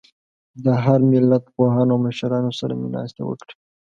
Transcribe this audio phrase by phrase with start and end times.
[0.63, 3.53] د هر ملت پوهانو او مشرانو سره مې ناستې وکړې.